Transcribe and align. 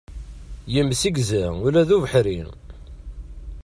Yemsegza 0.73 1.45
ula 1.65 1.83
d 1.87 1.89
ubeḥri. 1.95 2.39